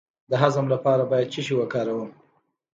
[0.29, 2.09] د هضم لپاره باید څه شی وکاروم؟